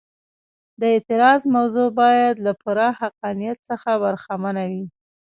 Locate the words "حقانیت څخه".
3.01-3.89